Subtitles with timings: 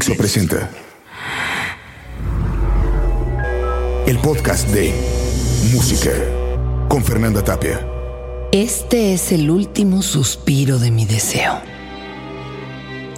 [0.00, 0.70] Dixo presenta
[4.06, 4.94] el podcast de
[5.74, 6.12] Música
[6.88, 7.86] con Fernanda Tapia.
[8.50, 11.60] Este es el último suspiro de mi deseo.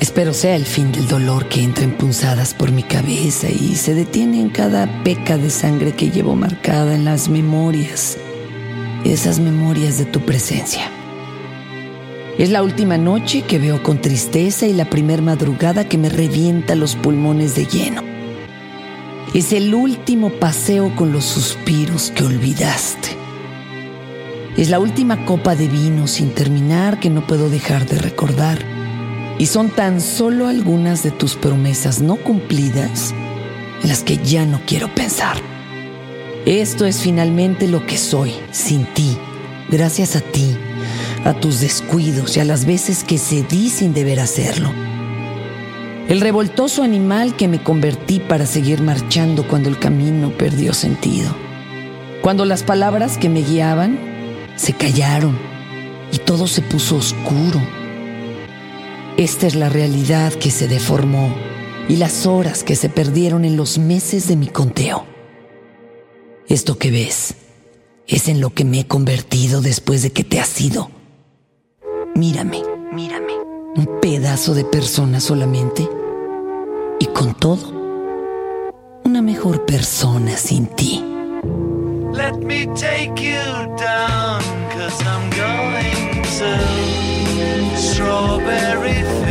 [0.01, 3.95] Espero sea el fin del dolor que entra en punzadas por mi cabeza y se
[3.95, 8.19] detiene en cada peca de sangre que llevo marcada en las memorias,
[9.05, 10.91] esas memorias de tu presencia.
[12.43, 16.75] Es la última noche que veo con tristeza y la primer madrugada que me revienta
[16.75, 18.03] los pulmones de lleno.
[19.33, 23.11] Es el último paseo con los suspiros que olvidaste.
[24.57, 28.59] Es la última copa de vino sin terminar que no puedo dejar de recordar.
[29.39, 33.15] Y son tan solo algunas de tus promesas no cumplidas
[33.85, 35.37] en las que ya no quiero pensar.
[36.45, 39.17] Esto es finalmente lo que soy, sin ti,
[39.71, 40.57] gracias a ti
[41.25, 44.73] a tus descuidos y a las veces que cedí sin deber hacerlo.
[46.09, 51.35] El revoltoso animal que me convertí para seguir marchando cuando el camino perdió sentido.
[52.23, 53.99] Cuando las palabras que me guiaban
[54.57, 55.39] se callaron
[56.13, 57.61] y todo se puso oscuro.
[59.17, 61.35] Esta es la realidad que se deformó
[61.89, 65.07] y las horas que se perdieron en los meses de mi conteo.
[66.49, 67.35] Esto que ves
[68.07, 70.91] es en lo que me he convertido después de que te has ido.
[72.15, 73.33] Mírame, mírame.
[73.75, 75.89] Un pedazo de persona solamente.
[77.01, 77.73] Y con todo,
[79.05, 81.03] una mejor persona sin ti.
[82.13, 83.43] Let me take you
[83.79, 89.22] down, cause I'm going to Strawberry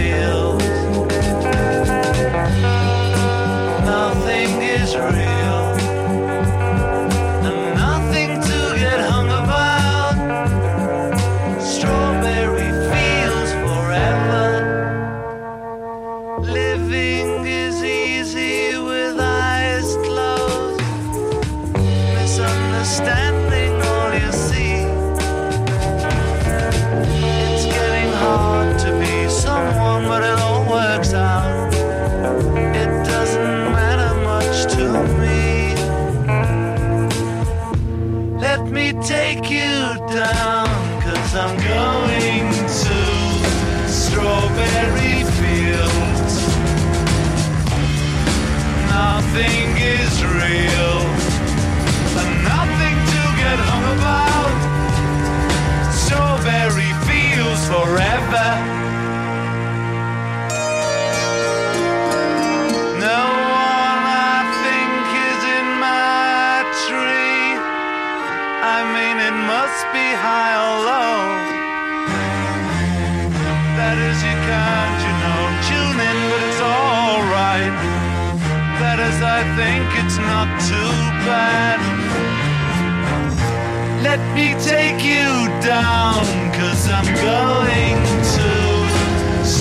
[84.11, 88.10] Let me take you down, cause I'm going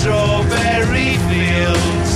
[0.01, 2.11] Strawberry Fields.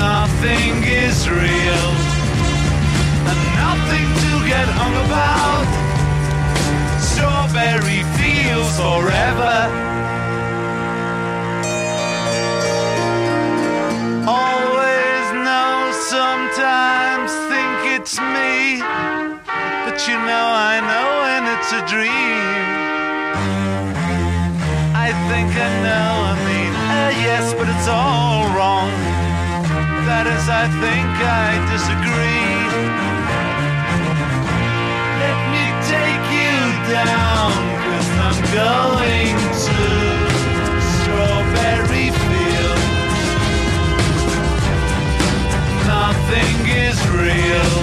[0.00, 1.88] Nothing is real,
[3.28, 5.68] and nothing to get hung about.
[7.12, 9.58] Strawberry Fields forever.
[14.26, 18.80] Always know, sometimes think it's me.
[19.84, 22.59] But you know, I know when it's a dream.
[25.62, 28.88] I know, I mean, uh, yes, but it's all wrong.
[30.08, 32.64] That is, I think I disagree.
[35.20, 36.56] Let me take you
[36.88, 37.52] down,
[37.84, 39.80] cause I'm going to
[40.96, 43.20] Strawberry Fields.
[45.84, 46.56] Nothing
[46.88, 47.79] is real.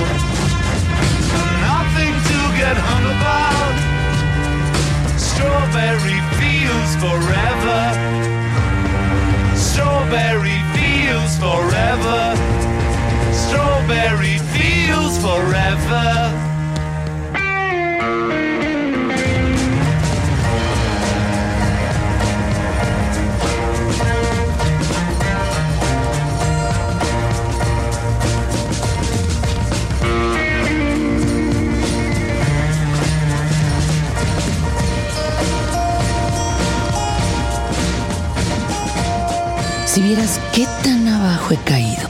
[40.51, 42.09] Qué tan abajo he caído.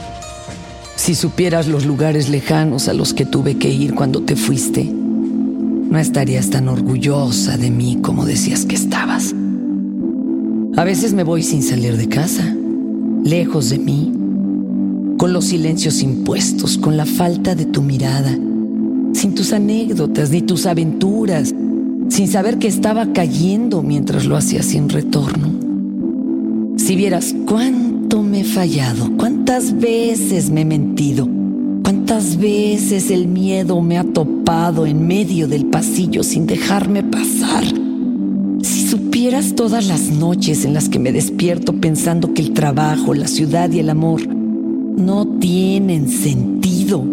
[0.95, 6.00] Si supieras los lugares lejanos a los que tuve que ir cuando te fuiste, no
[6.00, 9.36] estarías tan orgullosa de mí como decías que estabas.
[10.77, 12.56] A veces me voy sin salir de casa
[13.25, 14.13] lejos de mí,
[15.18, 18.31] con los silencios impuestos, con la falta de tu mirada,
[19.12, 21.54] sin tus anécdotas ni tus aventuras,
[22.07, 25.51] sin saber que estaba cayendo mientras lo hacía sin retorno.
[26.77, 27.36] Si vieras
[28.07, 31.27] cuánto me he fallado, cuántas veces me he mentido,
[31.83, 37.65] cuántas veces el miedo me ha topado en medio del pasillo sin dejarme pasar.
[38.62, 43.27] Si supieras todas las noches en las que me despierto pensando que el trabajo, la
[43.27, 47.04] ciudad y el amor no tienen sentido.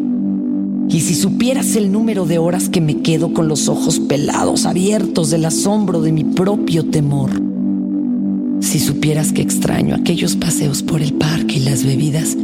[0.88, 5.30] Y si supieras el número de horas que me quedo con los ojos pelados, abiertos
[5.30, 7.53] del asombro de mi propio temor.
[8.74, 12.36] Si supieras que extraño aquellos paseos por el parque y las bebidas,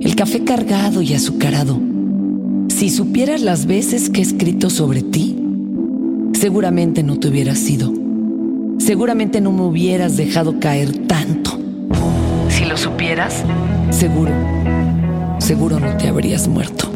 [0.00, 1.78] el café cargado y azucarado.
[2.68, 5.38] Si supieras las veces que he escrito sobre ti,
[6.32, 7.92] seguramente no te hubieras ido.
[8.78, 11.56] Seguramente no me hubieras dejado caer tanto.
[12.48, 13.44] Si lo supieras,
[13.90, 14.32] seguro,
[15.38, 16.91] seguro no te habrías muerto.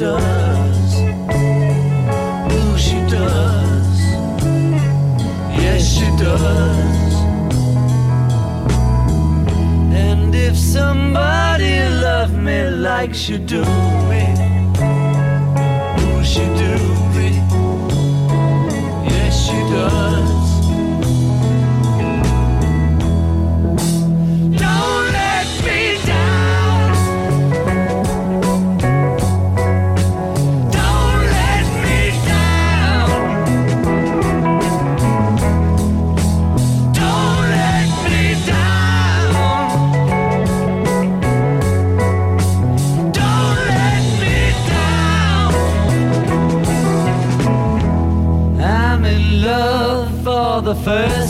[0.00, 0.94] Does.
[2.54, 4.00] Ooh, she does.
[5.60, 7.14] Yes, she does.
[9.92, 11.74] And if somebody
[12.06, 13.62] loved me like she do
[14.10, 14.24] me,
[16.00, 16.69] ooh, she do
[50.84, 51.29] first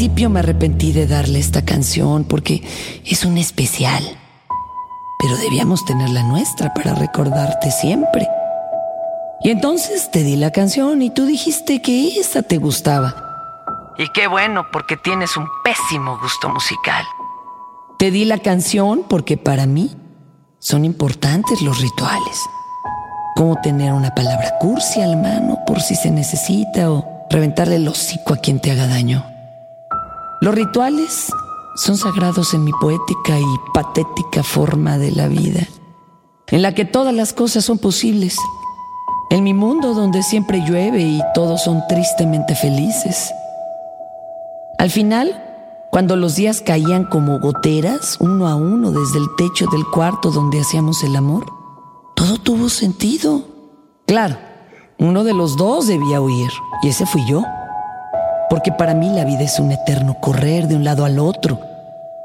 [0.00, 2.66] principio me arrepentí de darle esta canción porque
[3.04, 4.02] es un especial.
[5.18, 8.26] Pero debíamos tener la nuestra para recordarte siempre.
[9.42, 13.14] Y entonces te di la canción y tú dijiste que esa te gustaba.
[13.98, 17.04] Y qué bueno, porque tienes un pésimo gusto musical.
[17.98, 19.94] Te di la canción porque para mí
[20.60, 22.40] son importantes los rituales.
[23.36, 27.86] Como tener una palabra cursi a la mano por si se necesita o reventarle el
[27.86, 29.29] hocico a quien te haga daño.
[30.40, 31.30] Los rituales
[31.76, 33.44] son sagrados en mi poética y
[33.74, 35.68] patética forma de la vida,
[36.46, 38.38] en la que todas las cosas son posibles,
[39.28, 43.34] en mi mundo donde siempre llueve y todos son tristemente felices.
[44.78, 45.44] Al final,
[45.90, 50.60] cuando los días caían como goteras, uno a uno desde el techo del cuarto donde
[50.60, 51.44] hacíamos el amor,
[52.16, 53.42] todo tuvo sentido.
[54.06, 54.38] Claro,
[54.98, 56.50] uno de los dos debía huir,
[56.82, 57.44] y ese fui yo.
[58.50, 61.60] Porque para mí la vida es un eterno correr de un lado al otro.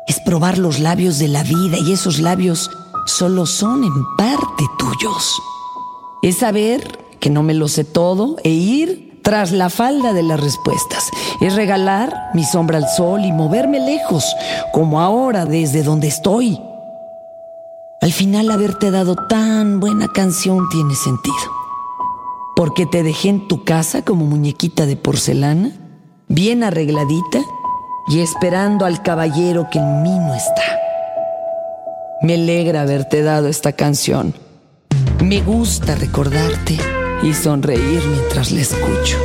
[0.08, 2.72] Es probar los labios de la vida y esos labios
[3.06, 5.40] solo son en parte tuyos.
[6.24, 6.82] Es saber
[7.20, 11.12] que no me lo sé todo e ir tras la falda de las respuestas.
[11.42, 14.26] Es regalar mi sombra al sol y moverme lejos,
[14.74, 16.60] como ahora desde donde estoy.
[18.02, 21.36] Al final haberte dado tan buena canción tiene sentido.
[22.56, 25.85] Porque te dejé en tu casa como muñequita de porcelana
[26.36, 27.40] bien arregladita
[28.10, 30.80] y esperando al caballero que en mí no está.
[32.22, 34.34] Me alegra haberte dado esta canción.
[35.24, 36.78] Me gusta recordarte
[37.24, 39.18] y sonreír mientras la escucho.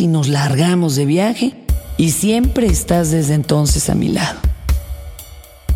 [0.00, 1.54] Y nos largamos de viaje
[1.96, 4.40] y siempre estás desde entonces a mi lado.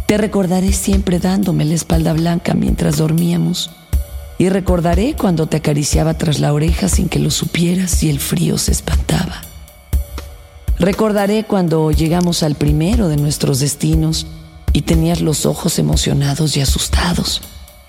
[0.06, 3.70] Te recordaré siempre dándome la espalda blanca mientras dormíamos
[4.36, 8.58] y recordaré cuando te acariciaba tras la oreja sin que lo supieras y el frío
[8.58, 9.42] se espantaba.
[10.80, 14.26] Recordaré cuando llegamos al primero de nuestros destinos
[14.72, 17.42] y tenías los ojos emocionados y asustados.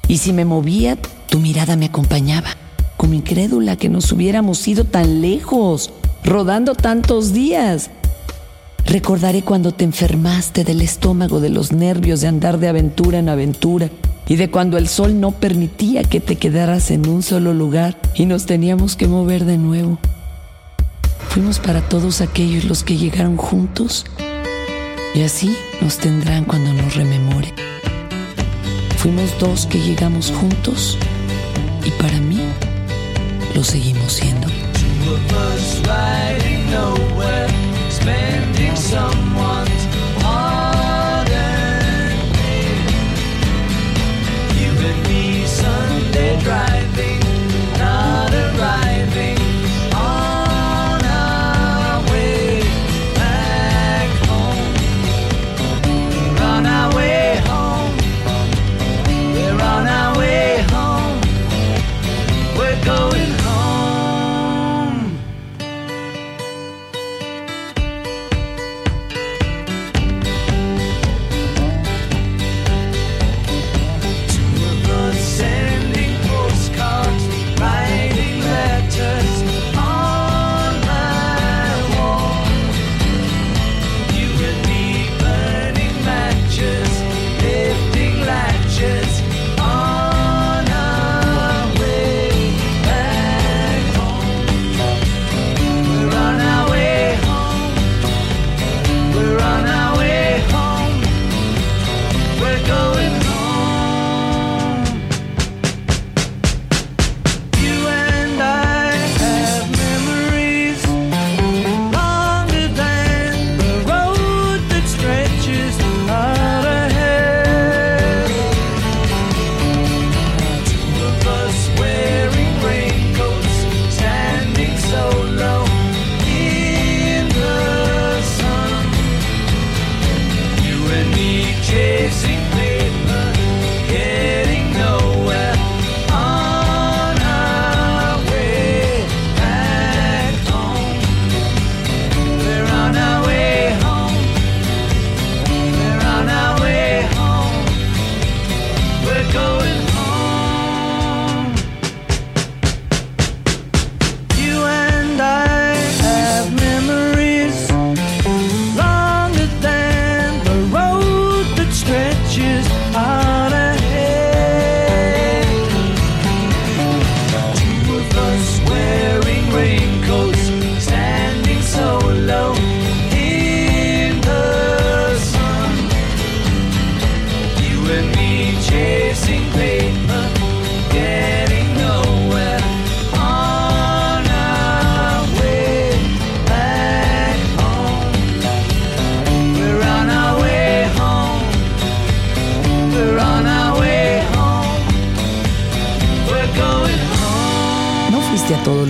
[0.07, 2.49] Y si me movía, tu mirada me acompañaba,
[2.97, 5.91] como incrédula que nos hubiéramos ido tan lejos,
[6.23, 7.89] rodando tantos días.
[8.85, 13.89] Recordaré cuando te enfermaste del estómago, de los nervios de andar de aventura en aventura
[14.27, 18.25] y de cuando el sol no permitía que te quedaras en un solo lugar y
[18.25, 19.99] nos teníamos que mover de nuevo.
[21.29, 24.05] Fuimos para todos aquellos los que llegaron juntos
[25.13, 27.53] y así nos tendrán cuando nos rememore.
[28.97, 30.97] Fuimos dos que llegamos juntos
[31.85, 32.39] y para mí
[33.55, 34.47] lo seguimos siendo.
[46.47, 46.74] Of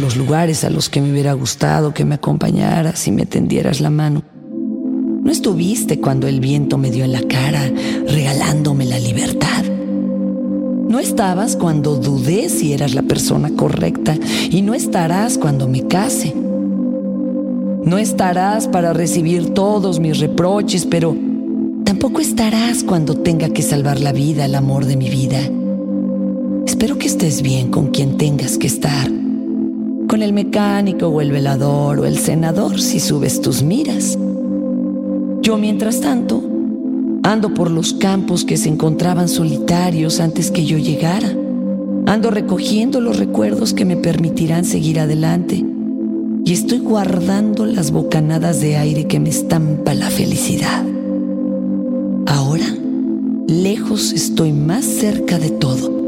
[0.05, 3.89] los lugares a los que me hubiera gustado que me acompañaras y me tendieras la
[3.89, 4.21] mano.
[5.23, 7.63] No estuviste cuando el viento me dio en la cara,
[8.07, 9.63] regalándome la libertad.
[10.87, 14.15] No estabas cuando dudé si eras la persona correcta
[14.51, 16.35] y no estarás cuando me case.
[17.83, 21.17] No estarás para recibir todos mis reproches, pero
[21.83, 25.39] tampoco estarás cuando tenga que salvar la vida al amor de mi vida.
[26.67, 29.24] Espero que estés bien con quien tengas que estar.
[30.07, 34.17] Con el mecánico o el velador o el senador si subes tus miras.
[35.41, 36.43] Yo, mientras tanto,
[37.23, 41.35] ando por los campos que se encontraban solitarios antes que yo llegara.
[42.05, 45.65] Ando recogiendo los recuerdos que me permitirán seguir adelante.
[46.45, 50.85] Y estoy guardando las bocanadas de aire que me estampa la felicidad.
[52.27, 52.67] Ahora,
[53.47, 56.04] lejos estoy más cerca de todo,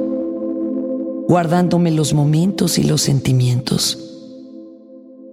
[1.28, 3.98] guardándome los momentos y los sentimientos,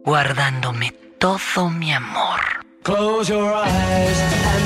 [0.04, 2.40] guardándome todo mi amor.
[2.82, 4.63] Close your eyes and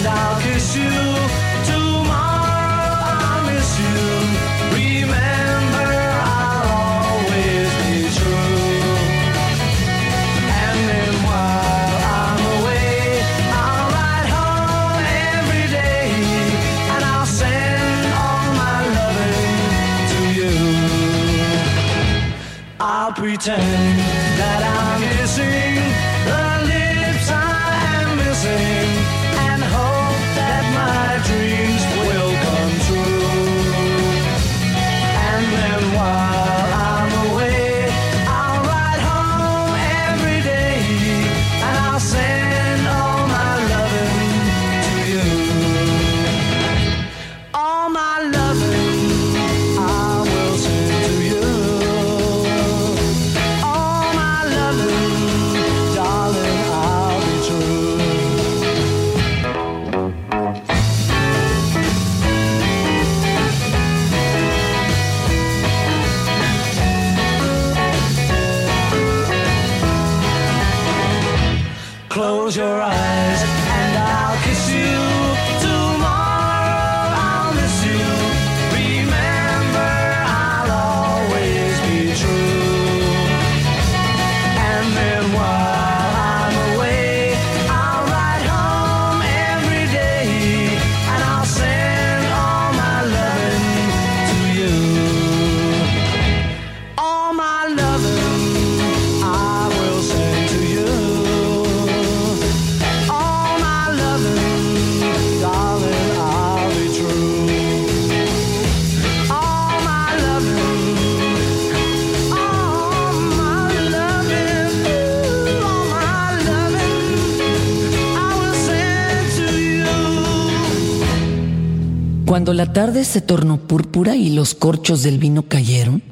[122.59, 126.03] la tarde se tornó púrpura y los corchos del vino cayeron,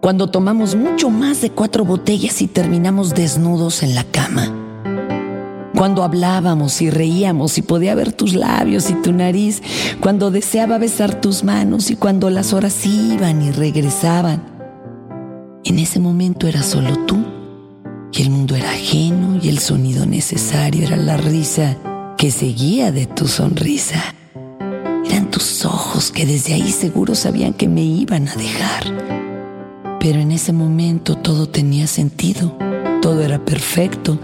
[0.00, 4.50] cuando tomamos mucho más de cuatro botellas y terminamos desnudos en la cama,
[5.76, 9.62] cuando hablábamos y reíamos y podía ver tus labios y tu nariz,
[10.00, 14.42] cuando deseaba besar tus manos y cuando las horas iban y regresaban.
[15.64, 17.22] En ese momento era solo tú
[18.10, 21.76] y el mundo era ajeno y el sonido necesario era la risa
[22.16, 24.14] que seguía de tu sonrisa.
[25.42, 28.84] Ojos que desde ahí seguro sabían que me iban a dejar.
[29.98, 32.56] Pero en ese momento todo tenía sentido,
[33.00, 34.20] todo era perfecto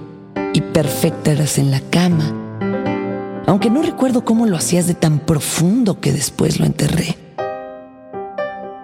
[0.54, 3.42] y perfecta eras en la cama.
[3.46, 7.16] Aunque no recuerdo cómo lo hacías de tan profundo que después lo enterré.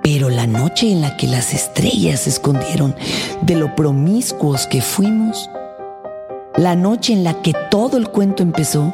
[0.03, 2.97] Pero la noche en la que las estrellas se escondieron
[3.43, 5.49] de lo promiscuos que fuimos,
[6.57, 8.93] la noche en la que todo el cuento empezó,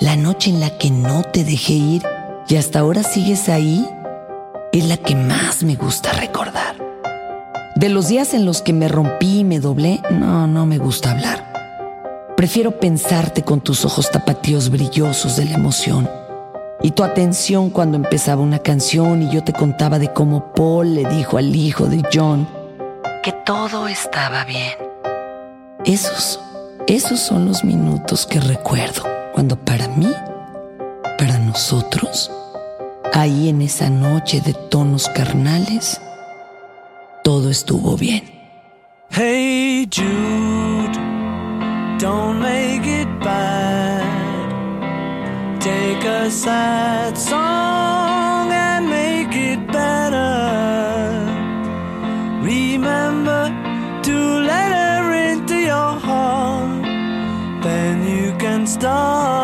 [0.00, 2.13] la noche en la que no te dejé ir
[2.48, 3.88] y hasta ahora sigues ahí,
[4.72, 6.76] es la que más me gusta recordar.
[7.76, 11.10] De los días en los que me rompí y me doblé, no, no me gusta
[11.10, 11.52] hablar.
[12.36, 16.08] Prefiero pensarte con tus ojos tapatíos brillosos de la emoción
[16.82, 21.04] y tu atención cuando empezaba una canción y yo te contaba de cómo Paul le
[21.08, 22.46] dijo al hijo de John
[23.22, 24.74] que todo estaba bien.
[25.84, 26.40] Esos,
[26.86, 29.02] esos son los minutos que recuerdo
[29.32, 30.12] cuando para mí,
[31.54, 32.32] nosotros,
[33.12, 36.00] ahí en esa noche de tonos carnales,
[37.22, 38.24] todo estuvo bien.
[39.08, 40.98] Hey Jude,
[42.00, 44.02] don't make it bad.
[45.60, 51.24] Take a sad song and make it better.
[52.42, 53.52] Remember
[54.02, 56.82] to let her into your heart.
[57.62, 59.43] Then you can start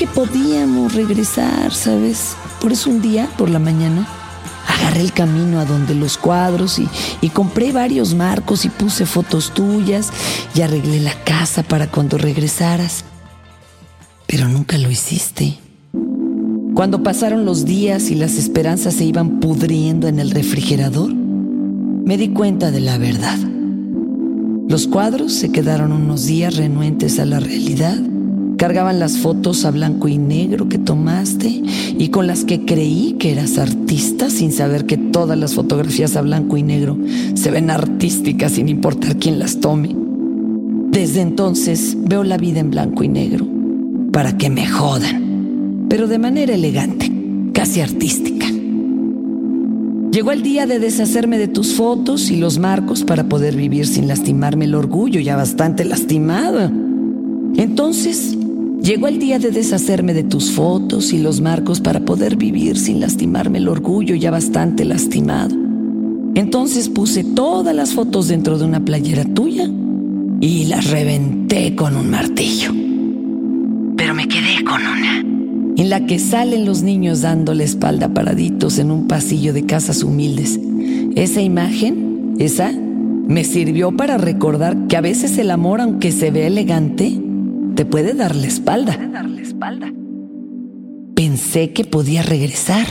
[0.00, 2.34] Que podíamos regresar, ¿sabes?
[2.62, 4.08] Por eso un día, por la mañana,
[4.66, 6.88] agarré el camino a donde los cuadros y,
[7.20, 10.08] y, compré varios marcos y puse fotos tuyas
[10.54, 13.04] y arreglé la casa para cuando regresaras.
[14.26, 15.58] Pero nunca lo hiciste.
[16.72, 22.30] Cuando pasaron los días y las esperanzas se iban pudriendo en el refrigerador, me di
[22.30, 23.38] cuenta de la verdad.
[24.66, 28.00] Los cuadros se quedaron unos días renuentes a la realidad.
[28.60, 33.32] Cargaban las fotos a blanco y negro que tomaste y con las que creí que
[33.32, 36.98] eras artista sin saber que todas las fotografías a blanco y negro
[37.32, 39.96] se ven artísticas sin importar quién las tome.
[40.90, 43.46] Desde entonces veo la vida en blanco y negro
[44.12, 47.10] para que me jodan, pero de manera elegante,
[47.54, 48.46] casi artística.
[50.12, 54.06] Llegó el día de deshacerme de tus fotos y los marcos para poder vivir sin
[54.06, 56.70] lastimarme el orgullo, ya bastante lastimado.
[57.56, 58.36] Entonces,
[58.82, 63.00] llegó el día de deshacerme de tus fotos y los marcos para poder vivir sin
[63.00, 65.54] lastimarme el orgullo, ya bastante lastimado.
[66.34, 69.68] Entonces puse todas las fotos dentro de una playera tuya
[70.40, 72.72] y las reventé con un martillo.
[73.96, 75.20] Pero me quedé con una
[75.80, 80.02] en la que salen los niños dando la espalda paraditos en un pasillo de casas
[80.02, 80.60] humildes.
[81.14, 86.46] Esa imagen, esa, me sirvió para recordar que a veces el amor, aunque se ve
[86.46, 87.18] elegante,
[87.80, 88.94] te puede dar la espalda.
[91.14, 92.86] Pensé que podía regresar,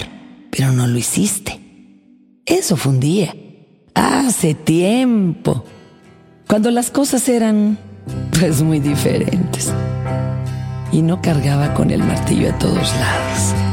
[0.49, 1.59] pero no lo hiciste.
[2.43, 3.35] Eso fue un día,
[3.93, 5.63] hace tiempo,
[6.47, 7.77] cuando las cosas eran
[8.39, 9.71] pues muy diferentes
[10.91, 13.68] y no cargaba con el martillo a todos lados.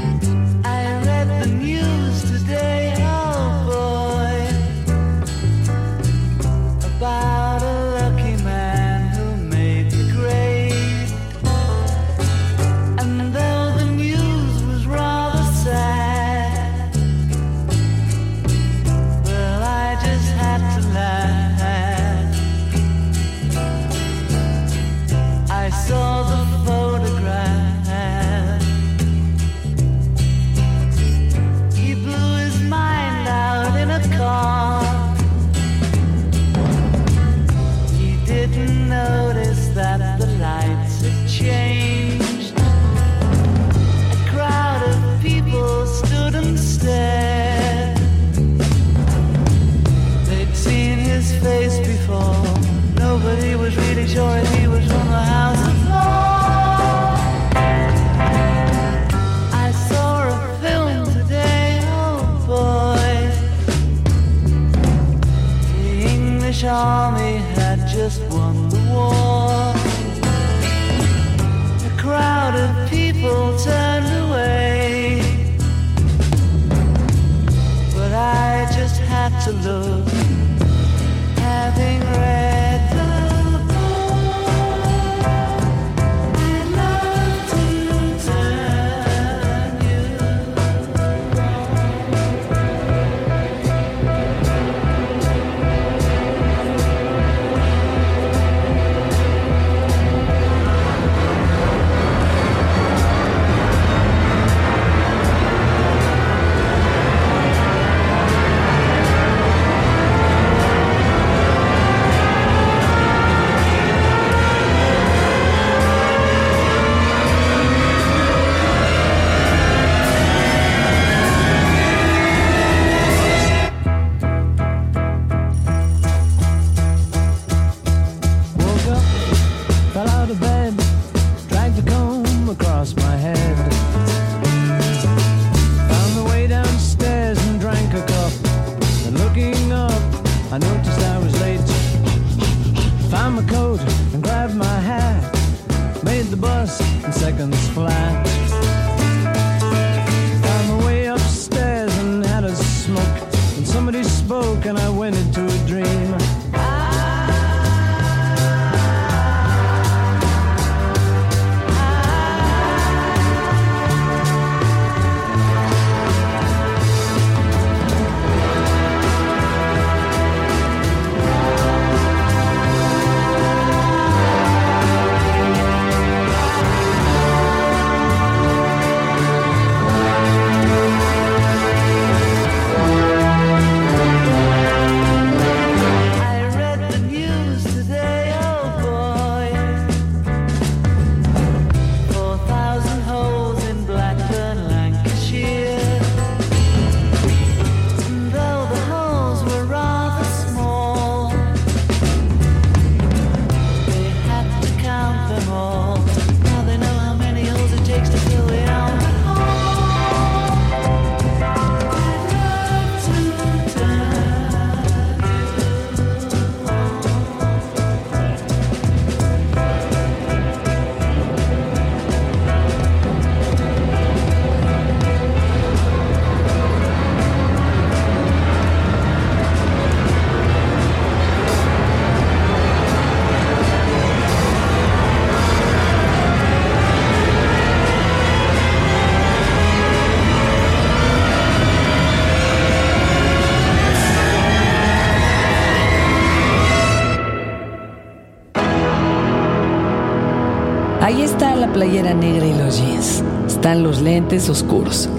[251.77, 253.23] Playera negra y los jeans.
[253.47, 255.11] Están los lentes oscuros.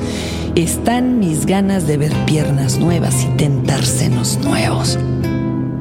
[0.55, 4.97] Están mis ganas de ver piernas nuevas y tentar senos nuevos.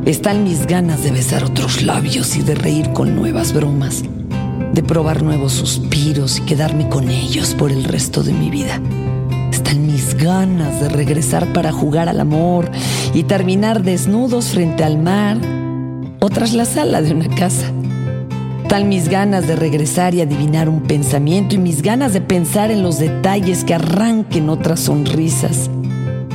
[0.04, 4.04] Están mis ganas de besar otros labios y de reír con nuevas bromas,
[4.74, 8.78] de probar nuevos suspiros y quedarme con ellos por el resto de mi vida.
[9.50, 12.70] Están mis ganas de regresar para jugar al amor
[13.14, 15.38] y terminar desnudos frente al mar
[16.20, 17.72] o tras la sala de una casa.
[18.66, 22.82] Están mis ganas de regresar y adivinar un pensamiento y mis ganas de pensar en
[22.82, 25.70] los detalles que arranquen otras sonrisas,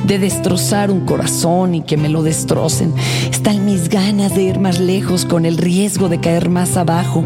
[0.06, 2.94] de destrozar un corazón y que me lo destrocen.
[3.30, 7.22] Están mis ganas de ir más lejos con el riesgo de caer más abajo.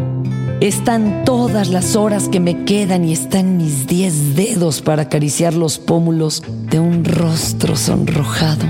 [0.59, 5.79] Están todas las horas que me quedan y están mis diez dedos para acariciar los
[5.79, 8.65] pómulos de un rostro sonrojado.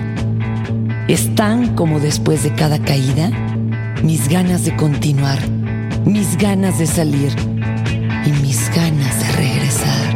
[1.07, 3.31] Están como después de cada caída
[4.03, 5.56] mis ganas de continuar
[6.07, 7.33] mis ganas de salir
[8.25, 10.06] y mis ganas de regresar.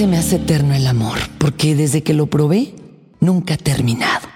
[0.00, 2.74] Se me hace eterno el amor, porque desde que lo probé,
[3.20, 4.26] nunca ha terminado.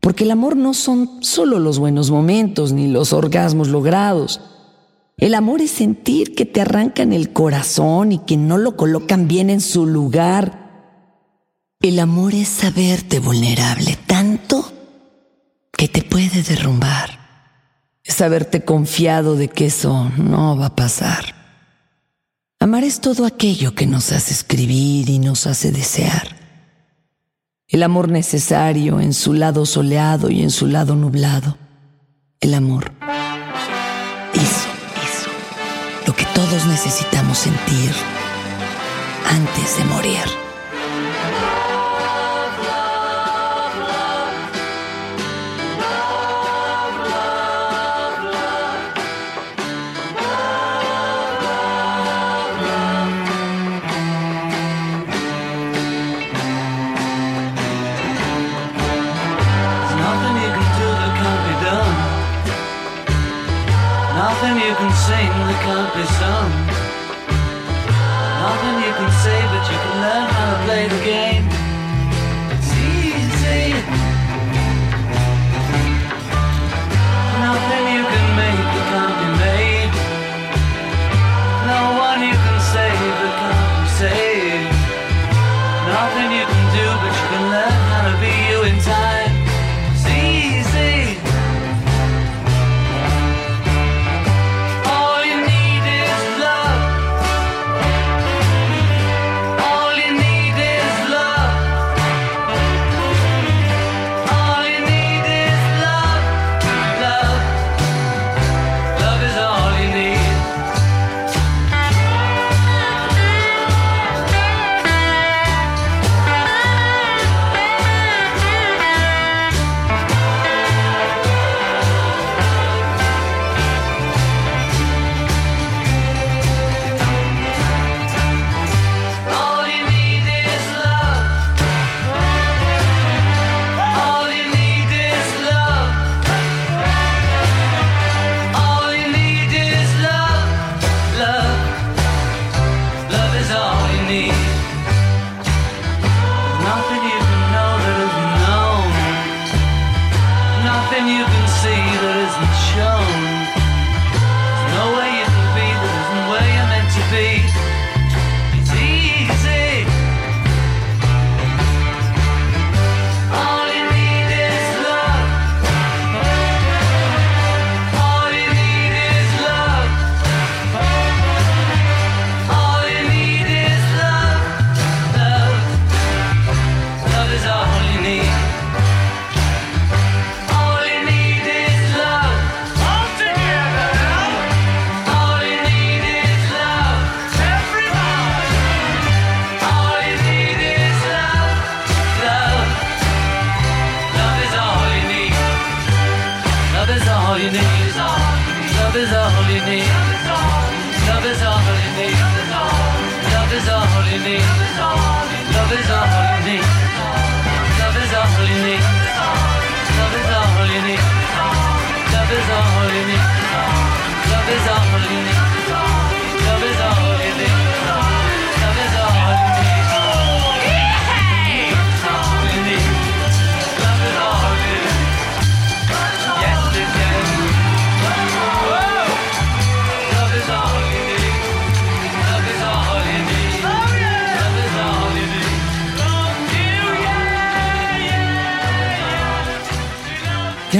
[0.00, 4.40] Porque el amor no son solo los buenos momentos ni los orgasmos logrados.
[5.18, 9.50] El amor es sentir que te arrancan el corazón y que no lo colocan bien
[9.50, 10.96] en su lugar.
[11.82, 14.72] El amor es saberte vulnerable tanto
[15.70, 17.10] que te puede derrumbar.
[18.02, 21.39] Es haberte confiado de que eso no va a pasar.
[22.62, 26.36] Amar es todo aquello que nos hace escribir y nos hace desear.
[27.66, 31.56] El amor necesario en su lado soleado y en su lado nublado.
[32.38, 32.92] El amor.
[34.34, 34.68] Eso,
[35.02, 35.30] eso.
[36.06, 37.92] Lo que todos necesitamos sentir
[39.24, 40.49] antes de morir.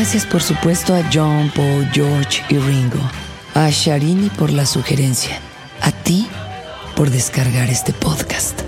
[0.00, 2.98] Gracias por supuesto a John, Paul, George y Ringo.
[3.52, 5.38] A Sharini por la sugerencia.
[5.82, 6.26] A ti
[6.96, 8.62] por descargar este podcast.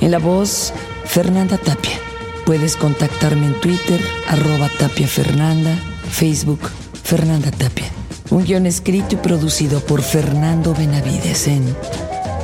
[0.00, 0.72] En la voz,
[1.04, 1.98] Fernanda Tapia.
[2.44, 5.76] Puedes contactarme en Twitter, arroba Tapia Fernanda,
[6.08, 6.60] Facebook,
[7.02, 7.90] Fernanda Tapia.
[8.30, 11.76] Un guion escrito y producido por Fernando Benavides en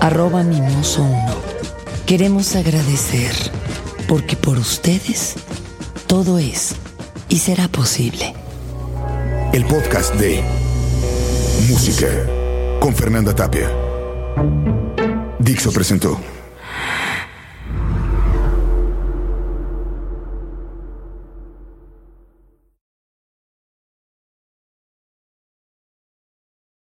[0.01, 1.17] arroba mimoso 1.
[2.07, 3.37] Queremos agradecer
[4.09, 5.35] porque por ustedes
[6.09, 6.75] todo es
[7.33, 8.35] y será posible.
[9.55, 10.45] El podcast de
[11.67, 12.07] Música
[12.79, 13.71] con Fernanda Tapia.
[15.39, 16.32] Dixo presentó.